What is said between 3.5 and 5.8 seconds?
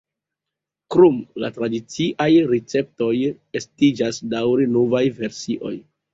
estiĝas daŭre novaj versioj.